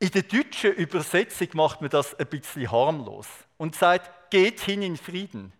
In 0.00 0.10
der 0.10 0.22
deutschen 0.22 0.72
Übersetzung 0.72 1.48
macht 1.52 1.82
man 1.82 1.90
das 1.90 2.18
ein 2.18 2.26
bisschen 2.26 2.70
harmlos 2.70 3.26
und 3.58 3.76
sagt, 3.76 4.30
geht 4.30 4.58
hin 4.60 4.80
in 4.80 4.96
Frieden. 4.96 5.52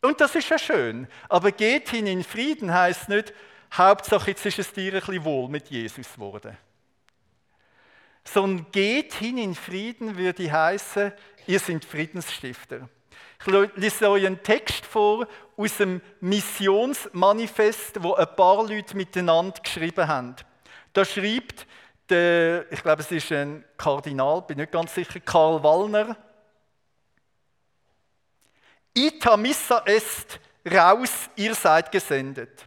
Und 0.00 0.20
das 0.20 0.36
ist 0.36 0.48
ja 0.48 0.58
schön, 0.58 1.08
aber 1.28 1.50
geht 1.50 1.88
hin 1.90 2.06
in 2.06 2.22
Frieden 2.22 2.72
heißt 2.72 3.08
nicht, 3.08 3.34
Hauptsache 3.72 4.30
jetzt 4.30 4.46
ist 4.46 4.60
es 4.60 4.72
dir 4.72 4.92
ein 4.94 5.00
bisschen 5.00 5.24
wohl 5.24 5.48
mit 5.48 5.70
Jesus 5.70 6.14
geworden. 6.14 6.56
Sondern 8.24 8.70
geht 8.70 9.14
hin 9.14 9.38
in 9.38 9.56
Frieden 9.56 10.16
würde 10.16 10.50
heißen, 10.50 11.12
ihr 11.48 11.58
seid 11.58 11.84
Friedensstifter. 11.84 12.88
Ich 13.40 13.46
lese 13.74 14.08
euch 14.08 14.24
einen 14.24 14.40
Text 14.40 14.86
vor 14.86 15.26
aus 15.56 15.78
dem 15.78 16.00
Missionsmanifest, 16.20 18.00
wo 18.00 18.14
ein 18.14 18.36
paar 18.36 18.68
Leute 18.68 18.96
miteinander 18.96 19.60
geschrieben 19.60 20.06
haben. 20.06 20.36
Da 20.92 21.04
schreibt 21.04 21.66
der, 22.12 22.70
ich 22.70 22.82
glaube, 22.82 23.02
es 23.02 23.10
ist 23.10 23.32
ein 23.32 23.64
Kardinal, 23.76 24.42
bin 24.42 24.58
nicht 24.58 24.70
ganz 24.70 24.94
sicher, 24.94 25.18
Karl 25.20 25.62
Wallner. 25.62 26.16
Ita 28.94 29.36
missa 29.36 29.82
est, 29.86 30.38
raus, 30.70 31.10
ihr 31.36 31.54
seid 31.54 31.90
gesendet. 31.90 32.66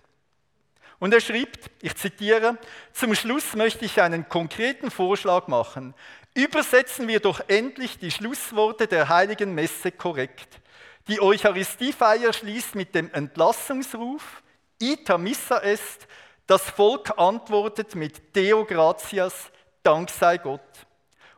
Und 0.99 1.13
er 1.13 1.21
schreibt, 1.21 1.69
ich 1.81 1.95
zitiere, 1.95 2.57
zum 2.91 3.13
Schluss 3.15 3.53
möchte 3.55 3.85
ich 3.85 4.01
einen 4.01 4.27
konkreten 4.27 4.89
Vorschlag 4.89 5.47
machen. 5.47 5.93
Übersetzen 6.33 7.07
wir 7.07 7.19
doch 7.19 7.41
endlich 7.47 7.99
die 7.99 8.11
Schlussworte 8.11 8.87
der 8.87 9.07
heiligen 9.07 9.53
Messe 9.53 9.91
korrekt. 9.91 10.59
Die 11.07 11.21
Eucharistiefeier 11.21 12.33
schließt 12.33 12.75
mit 12.75 12.95
dem 12.95 13.13
Entlassungsruf, 13.13 14.41
Ita 14.81 15.17
missa 15.17 15.59
est, 15.61 16.07
das 16.47 16.61
Volk 16.61 17.17
antwortet 17.17 17.95
mit 17.95 18.35
Deo 18.35 18.65
gratias, 18.65 19.51
Dank 19.83 20.09
sei 20.09 20.37
Gott 20.37 20.61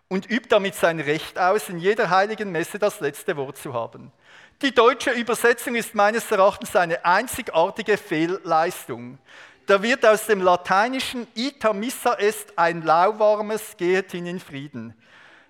und 0.07 0.29
übt 0.29 0.47
damit 0.49 0.75
sein 0.75 0.99
Recht 0.99 1.37
aus, 1.37 1.69
in 1.69 1.79
jeder 1.79 2.09
heiligen 2.09 2.51
Messe 2.51 2.79
das 2.79 2.99
letzte 2.99 3.35
Wort 3.35 3.57
zu 3.57 3.73
haben. 3.73 4.11
Die 4.61 4.73
deutsche 4.73 5.11
Übersetzung 5.11 5.75
ist 5.75 5.93
meines 5.93 6.31
Erachtens 6.31 6.75
eine 6.75 7.03
einzigartige 7.05 7.97
Fehlleistung. 7.97 9.19
Da 9.65 9.83
wird 9.83 10.05
aus 10.05 10.25
dem 10.25 10.41
lateinischen 10.41 11.27
ita 11.35 11.73
missa 11.73 12.13
est 12.13 12.57
ein 12.57 12.81
lauwarmes 12.81 13.75
Gehet 13.77 14.11
hin 14.11 14.25
in 14.25 14.39
Frieden. 14.39 14.95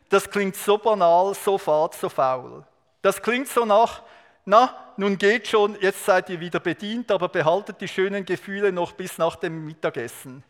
Das 0.10 0.30
klingt 0.30 0.56
so 0.56 0.78
banal, 0.78 1.36
so 1.36 1.58
fad, 1.58 1.94
so 1.94 2.10
faul. 2.10 2.66
Das 3.02 3.22
klingt 3.22 3.48
so 3.48 3.64
nach, 3.64 4.02
na, 4.48 4.94
nun 4.96 5.18
geht 5.18 5.46
schon, 5.46 5.78
jetzt 5.82 6.06
seid 6.06 6.30
ihr 6.30 6.40
wieder 6.40 6.62
bedient, 6.62 7.12
aber 7.12 7.28
behaltet 7.28 7.82
die 7.82 7.88
schönen 7.88 8.24
Gefühle 8.24 8.72
noch 8.72 8.94
bis 8.94 9.18
nach 9.18 9.36
dem 9.36 9.66
Mittagessen. 9.66 10.42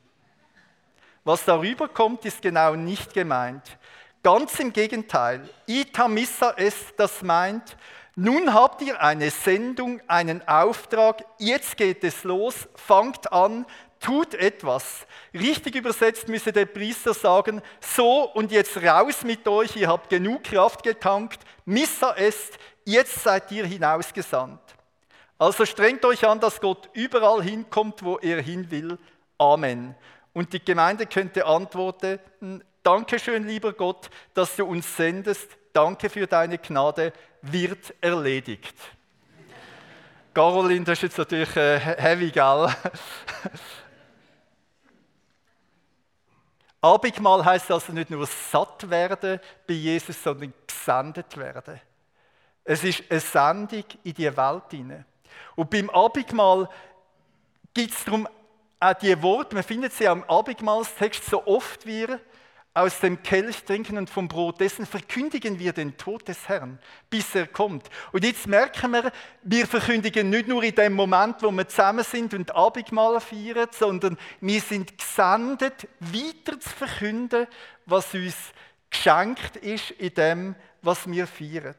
Was 1.23 1.43
darüber 1.45 1.87
kommt, 1.87 2.23
ist 2.23 2.43
genau 2.43 2.75
nicht 2.75 3.15
gemeint. 3.15 3.63
Ganz 4.21 4.59
im 4.59 4.71
Gegenteil. 4.71 5.49
Ita 5.65 6.07
missa 6.07 6.51
est, 6.57 6.93
das 6.97 7.23
meint, 7.23 7.75
nun 8.15 8.53
habt 8.53 8.83
ihr 8.83 9.01
eine 9.01 9.31
Sendung, 9.31 9.99
einen 10.07 10.47
Auftrag, 10.47 11.25
jetzt 11.39 11.75
geht 11.75 12.03
es 12.03 12.23
los, 12.23 12.69
fangt 12.75 13.33
an, 13.33 13.65
tut 13.99 14.35
etwas. 14.35 15.07
Richtig 15.33 15.73
übersetzt 15.73 16.27
müsste 16.27 16.51
der 16.51 16.67
Priester 16.67 17.15
sagen, 17.15 17.63
so 17.79 18.31
und 18.31 18.51
jetzt 18.51 18.77
raus 18.77 19.23
mit 19.23 19.47
euch, 19.47 19.75
ihr 19.75 19.87
habt 19.87 20.11
genug 20.11 20.43
Kraft 20.43 20.83
getankt, 20.83 21.39
Missa 21.65 22.15
est, 22.15 22.59
jetzt 22.87 23.21
seid 23.21 23.51
ihr 23.51 23.65
hinausgesandt. 23.65 24.61
Also 25.37 25.65
strengt 25.65 26.03
euch 26.05 26.25
an, 26.25 26.39
dass 26.39 26.59
Gott 26.59 26.89
überall 26.93 27.43
hinkommt, 27.43 28.01
wo 28.03 28.17
er 28.17 28.41
hin 28.41 28.71
will. 28.71 28.97
Amen. 29.37 29.93
Und 30.33 30.53
die 30.53 30.63
Gemeinde 30.63 31.05
könnte 31.05 31.45
antworten, 31.45 32.19
Dankeschön, 32.81 33.45
lieber 33.45 33.73
Gott, 33.73 34.09
dass 34.33 34.55
du 34.55 34.65
uns 34.65 34.95
sendest. 34.95 35.57
Danke 35.73 36.09
für 36.09 36.25
deine 36.25 36.57
Gnade, 36.57 37.13
wird 37.41 37.93
erledigt. 38.01 38.75
Caroline, 40.33 40.85
das 40.85 40.99
ist 40.99 41.03
jetzt 41.03 41.17
natürlich 41.17 41.55
äh, 41.55 41.79
heavy, 41.79 42.31
gell? 42.31 42.67
Abendmahl 46.81 47.43
heißt 47.43 47.69
also 47.71 47.91
nicht 47.91 48.09
nur 48.09 48.25
satt 48.25 48.89
werden 48.89 49.39
bei 49.67 49.73
Jesus, 49.73 50.21
sondern 50.21 50.53
gesendet 50.65 51.35
werden. 51.35 51.81
Es 52.69 52.83
ist 52.83 53.03
eine 53.09 53.21
Sendung 53.21 53.85
in 54.03 54.13
die 54.13 54.35
Welt 54.35 54.63
hinein. 54.71 55.05
Und 55.55 55.69
beim 55.69 55.89
Abendmahl 55.89 56.69
gibt 57.73 57.93
es 57.93 58.03
darum 58.03 58.27
auch 58.79 58.93
die 58.93 59.19
Worte, 59.21 59.55
man 59.55 59.63
findet 59.63 59.93
sie 59.93 60.07
am 60.07 60.23
Abendmahlstext 60.25 61.25
so 61.25 61.47
oft 61.47 61.85
wieder, 61.85 62.19
aus 62.73 62.99
dem 62.99 63.23
Kelch 63.23 63.63
trinken 63.63 63.97
und 63.97 64.09
vom 64.09 64.27
Brot 64.27 64.59
dessen 64.59 64.85
verkündigen 64.85 65.57
wir 65.57 65.71
den 65.73 65.97
Tod 65.97 66.27
des 66.27 66.47
Herrn, 66.47 66.77
bis 67.09 67.33
er 67.33 67.47
kommt. 67.47 67.89
Und 68.11 68.23
jetzt 68.23 68.45
merken 68.47 68.91
wir, 68.91 69.11
wir 69.41 69.65
verkündigen 69.65 70.29
nicht 70.29 70.47
nur 70.47 70.61
in 70.61 70.75
dem 70.75 70.93
Moment, 70.93 71.41
wo 71.41 71.49
wir 71.51 71.67
zusammen 71.67 72.03
sind 72.03 72.33
und 72.33 72.53
Abendmahl 72.53 73.19
feiern, 73.21 73.69
sondern 73.71 74.17
wir 74.41 74.61
sind 74.61 74.95
gesendet, 74.95 75.87
weiter 75.99 76.59
zu 76.59 76.69
verkünden, 76.69 77.47
was 77.85 78.13
uns 78.13 78.35
geschenkt 78.91 79.55
ist 79.55 79.91
in 79.91 80.13
dem, 80.13 80.55
was 80.81 81.09
wir 81.09 81.25
feiern. 81.25 81.73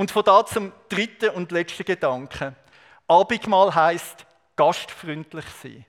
Und 0.00 0.10
von 0.10 0.24
da 0.24 0.46
zum 0.46 0.72
dritten 0.88 1.28
und 1.28 1.52
letzten 1.52 1.84
Gedanken. 1.84 2.56
Abendmahl 3.06 3.74
heißt 3.74 4.24
gastfreundlich 4.56 5.44
sein. 5.62 5.84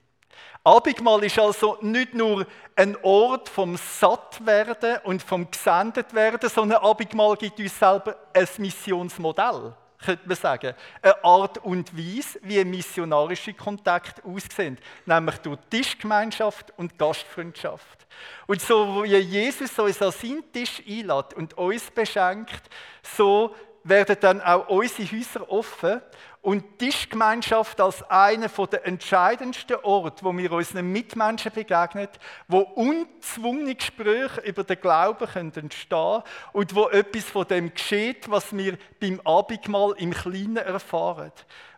Abendmahl 0.65 1.23
ist 1.23 1.39
also 1.39 1.77
nicht 1.79 2.13
nur 2.13 2.45
ein 2.75 2.97
Ort 3.03 3.47
vom 3.47 3.77
Sattwerden 3.77 4.97
und 5.05 5.23
vom 5.23 5.49
Gesendetwerden, 5.49 6.49
sondern 6.49 6.79
Abendmahl 6.79 7.37
gibt 7.37 7.57
uns 7.57 7.79
selber 7.79 8.17
ein 8.33 8.49
Missionsmodell, 8.57 9.73
könnte 10.03 10.27
man 10.27 10.35
sagen. 10.35 10.73
Eine 11.01 11.23
Art 11.23 11.59
und 11.59 11.97
Weise, 11.97 12.37
wie 12.41 12.65
missionarische 12.65 13.53
Kontakt 13.53 14.25
aussehen, 14.25 14.77
nämlich 15.05 15.37
durch 15.37 15.57
Tischgemeinschaft 15.69 16.73
und 16.75 16.99
Gastfreundschaft. 16.99 18.05
Und 18.45 18.61
so 18.61 19.05
wie 19.05 19.15
Jesus 19.15 19.79
uns 19.79 20.01
an 20.01 20.11
seinen 20.11 20.51
Tisch 20.51 20.83
einlädt 20.85 21.33
und 21.33 21.57
uns 21.57 21.89
beschenkt, 21.91 22.69
so 23.03 23.55
werden 23.83 24.17
dann 24.19 24.41
auch 24.41 24.69
unsere 24.69 25.11
Häuser 25.11 25.49
offen 25.49 26.01
und 26.41 26.79
Tischgemeinschaft 26.79 27.79
als 27.79 28.01
einer 28.09 28.47
der 28.47 28.85
entscheidendsten 28.85 29.77
Orte, 29.83 30.23
wo 30.23 30.35
wir 30.35 30.51
unseren 30.51 30.91
Mitmenschen 30.91 31.51
begegnen, 31.51 32.07
wo 32.47 32.59
unzwungene 32.59 33.75
Gespräche 33.75 34.41
über 34.41 34.63
den 34.63 34.81
Glauben 34.81 35.27
können 35.27 35.53
entstehen 35.53 36.23
und 36.53 36.75
wo 36.75 36.89
etwas 36.89 37.25
von 37.25 37.47
dem 37.47 37.73
geschieht, 37.73 38.29
was 38.29 38.55
wir 38.55 38.77
beim 38.99 39.21
Abendmahl 39.23 39.93
im 39.97 40.13
Kleinen 40.13 40.57
erfahren, 40.57 41.31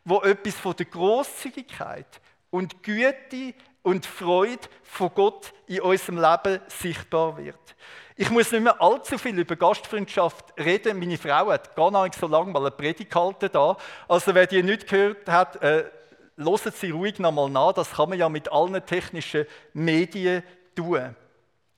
wo 0.06 0.22
etwas 0.22 0.56
von 0.56 0.76
der 0.76 0.86
Großzügigkeit 0.86 2.22
und 2.50 2.84
Güte 2.84 3.54
und 3.82 4.06
Freude 4.06 4.70
von 4.84 5.14
Gott 5.14 5.54
in 5.68 5.82
unserem 5.82 6.22
Leben 6.22 6.62
sichtbar 6.68 7.38
wird. 7.38 7.76
Ich 8.16 8.30
muss 8.30 8.52
nicht 8.52 8.64
mehr 8.64 8.80
allzu 8.80 9.18
viel 9.18 9.38
über 9.40 9.56
Gastfreundschaft 9.56 10.54
reden. 10.58 11.00
Meine 11.00 11.18
Frau 11.18 11.52
hat 11.52 11.76
gar 11.76 12.04
nicht 12.04 12.16
so 12.16 12.28
lange 12.28 12.52
mal 12.52 12.60
eine 12.60 12.72
Predigt 12.72 13.12
gehalten 13.12 13.50
da. 13.52 13.76
Also 14.08 14.36
wer 14.36 14.46
die 14.46 14.62
nicht 14.62 14.88
gehört 14.88 15.28
hat, 15.28 15.62
äh, 15.64 15.86
Sie 16.36 16.92
ruhig 16.92 17.20
nochmal 17.20 17.50
nach. 17.50 17.74
Das 17.74 17.92
kann 17.92 18.10
man 18.10 18.20
ja 18.20 18.30
mit 18.30 18.52
allen 18.52 18.86
technischen 18.86 19.46
Medien 19.74 20.44
tun. 20.76 21.16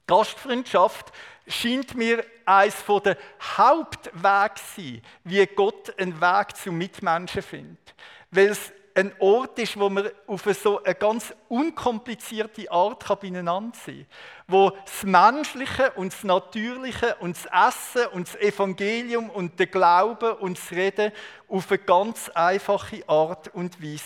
Gastfreundschaft 0.08 1.12
scheint 1.48 1.96
mir 1.96 2.24
eines 2.46 2.84
der 3.04 3.18
Hauptwege 3.58 4.54
sein, 4.76 5.02
wie 5.24 5.46
Gott 5.48 5.98
einen 5.98 6.20
Weg 6.20 6.56
zu 6.56 6.72
Mitmenschen 6.72 7.42
findet. 7.42 7.96
Weil 8.32 8.50
es 8.50 8.72
ein 8.96 9.12
Ort 9.20 9.60
ist, 9.60 9.78
wo 9.78 9.90
man 9.90 10.10
auf 10.26 10.44
so 10.62 10.82
eine 10.82 10.96
ganz 10.96 11.34
unkomplizierte 11.50 12.72
Art 12.72 13.06
beieinander 13.20 13.78
sein 13.86 13.98
kann. 13.98 14.06
Wo 14.48 14.70
das 14.70 15.04
Menschliche 15.04 15.92
und 15.92 16.14
das 16.14 16.24
Natürliche 16.24 17.16
und 17.20 17.36
das 17.36 17.46
Essen 17.46 18.08
und 18.14 18.28
das 18.28 18.36
Evangelium 18.38 19.30
und 19.30 19.60
der 19.60 19.68
Glaube 19.68 20.36
und 20.36 20.58
das 20.58 20.72
Reden 20.72 21.12
auf 21.50 21.70
eine 21.70 21.80
ganz 21.80 22.30
einfache 22.30 23.04
Art 23.08 23.50
und 23.54 23.84
Weise 23.84 24.06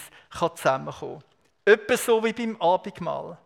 zusammenkommen 0.55 1.19
kann. 1.19 1.73
Etwa 1.73 1.97
so 1.97 2.23
wie 2.23 2.33
beim 2.33 2.59
Abendmahl. 2.59 3.37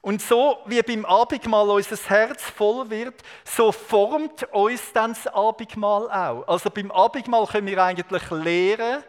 Und 0.00 0.22
so 0.22 0.58
wie 0.66 0.80
beim 0.82 1.04
Abendmahl 1.04 1.68
unser 1.68 1.96
Herz 2.08 2.44
voll 2.44 2.88
wird, 2.88 3.20
so 3.44 3.72
formt 3.72 4.44
uns 4.52 4.92
dann 4.92 5.14
das 5.14 5.26
Abendmahl 5.26 6.08
auch. 6.08 6.46
Also 6.46 6.70
beim 6.70 6.92
Abendmahl 6.92 7.44
können 7.48 7.66
wir 7.66 7.82
eigentlich 7.82 8.30
lernen, 8.30 9.02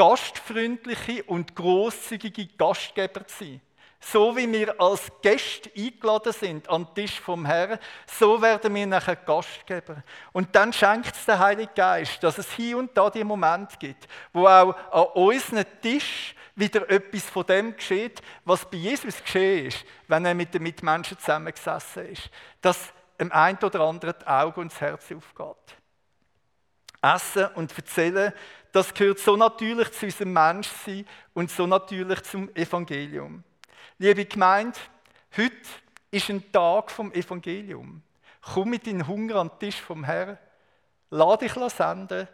gastfreundliche 0.00 1.24
und 1.24 1.54
großzügige 1.54 2.46
Gastgeber 2.56 3.26
zu 3.26 3.44
sein. 3.44 3.60
So 4.00 4.34
wie 4.34 4.50
wir 4.50 4.80
als 4.80 5.12
Gäste 5.20 5.70
eingeladen 5.76 6.32
sind 6.32 6.66
an 6.70 6.86
den 6.86 6.94
Tisch 6.94 7.20
vom 7.20 7.44
Herrn, 7.44 7.78
so 8.06 8.40
werden 8.40 8.74
wir 8.74 8.86
nachher 8.86 9.16
Gastgeber. 9.16 10.02
Und 10.32 10.56
dann 10.56 10.72
schenkt 10.72 11.14
es 11.14 11.26
der 11.26 11.38
Heilige 11.38 11.72
Geist, 11.74 12.22
dass 12.22 12.38
es 12.38 12.50
hier 12.52 12.78
und 12.78 12.96
da 12.96 13.10
die 13.10 13.22
Momente 13.22 13.76
gibt, 13.78 14.08
wo 14.32 14.46
auch 14.46 14.74
an 14.90 15.22
unserem 15.22 15.66
Tisch 15.82 16.34
wieder 16.54 16.88
etwas 16.88 17.24
von 17.24 17.44
dem 17.44 17.76
geschieht, 17.76 18.22
was 18.46 18.64
bei 18.64 18.78
Jesus 18.78 19.22
geschehen 19.22 19.66
ist, 19.66 19.84
wenn 20.08 20.24
er 20.24 20.34
mit 20.34 20.54
den 20.54 20.62
Mitmenschen 20.62 21.18
zusammengesessen 21.18 22.06
ist. 22.06 22.30
Dass 22.62 22.94
dem 23.20 23.30
einen 23.32 23.58
oder 23.58 23.80
anderen 23.80 24.14
die 24.18 24.26
Augen 24.26 24.62
und 24.62 24.72
das 24.72 24.80
Herz 24.80 25.12
aufgeht. 25.12 25.76
Essen 27.02 27.48
und 27.54 27.76
erzählen 27.76 28.32
das 28.72 28.94
gehört 28.94 29.18
so 29.18 29.36
natürlich 29.36 29.90
zu 29.92 30.06
unserem 30.06 30.32
Menschsein 30.32 31.06
und 31.34 31.50
so 31.50 31.66
natürlich 31.66 32.22
zum 32.22 32.54
Evangelium. 32.54 33.42
Liebe 33.98 34.24
Gemeinde, 34.24 34.78
heute 35.36 35.56
ist 36.10 36.30
ein 36.30 36.50
Tag 36.52 36.90
vom 36.90 37.12
Evangelium. 37.12 38.02
Komm 38.40 38.70
mit 38.70 38.86
deinem 38.86 39.06
Hunger 39.06 39.36
an 39.36 39.48
den 39.48 39.58
Tisch 39.58 39.80
vom 39.80 40.04
Herrn, 40.04 40.38
lade 41.10 41.46
dich 41.46 41.72
senden 41.72 42.28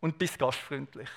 und 0.00 0.18
bist 0.18 0.38
gastfreundlich. 0.38 1.10